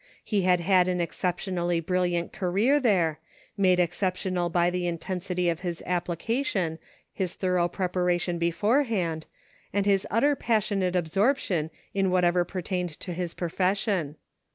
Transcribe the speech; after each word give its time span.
He 0.23 0.41
had 0.41 0.61
had 0.61 0.87
an 0.87 0.99
excep 0.99 1.37
tionally 1.37 1.85
brilliant 1.85 2.33
career 2.33 2.79
there, 2.79 3.19
made 3.55 3.79
exceptional 3.79 4.49
by 4.49 4.71
the 4.71 4.87
intensity 4.87 5.47
of 5.47 5.59
his 5.59 5.83
application, 5.85 6.79
his 7.13 7.35
thorough 7.35 7.67
preparation 7.67 8.39
beforehand, 8.39 9.27
and 9.71 9.85
his 9.85 10.07
utter 10.09 10.35
passionate 10.35 10.95
absorption 10.95 11.69
in 11.93 12.09
whatever 12.09 12.43
pertained 12.43 12.99
to 13.01 13.13
his 13.13 13.35
profession. 13.35 14.15